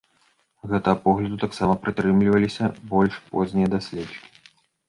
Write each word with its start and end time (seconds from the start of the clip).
Гэтага 0.71 0.97
погляду 1.03 1.37
таксама 1.43 1.73
прытрымліваліся 1.83 2.73
больш 2.95 3.13
познія 3.31 3.67
даследчыкі. 3.75 4.27